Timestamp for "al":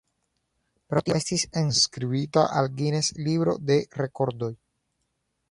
2.63-2.71